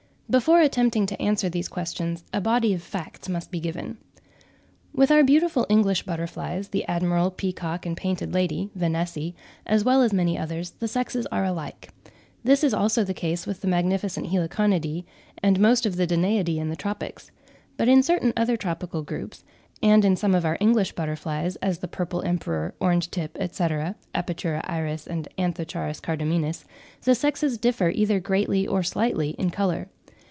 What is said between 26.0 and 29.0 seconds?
cardamines), the sexes differ either greatly or